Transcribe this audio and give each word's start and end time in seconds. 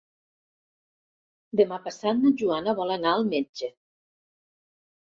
Demà 1.61 1.79
passat 1.85 2.25
na 2.25 2.33
Joana 2.43 2.77
vol 2.83 2.97
anar 2.99 3.17
al 3.21 3.31
metge. 3.31 3.73